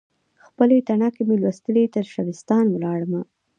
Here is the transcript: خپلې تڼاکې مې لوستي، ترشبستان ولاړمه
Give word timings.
خپلې 0.47 0.85
تڼاکې 0.87 1.21
مې 1.27 1.35
لوستي، 1.43 1.83
ترشبستان 1.95 2.65
ولاړمه 2.69 3.21